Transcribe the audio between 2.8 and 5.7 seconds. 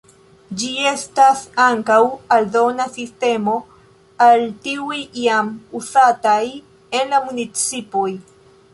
sistemo al tiuj jam